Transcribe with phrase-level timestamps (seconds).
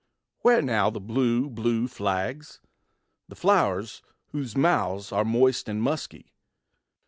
[0.39, 2.59] Where now the blue, blue flags?
[3.27, 6.33] the flow'rs whose mouths Are moist and musky?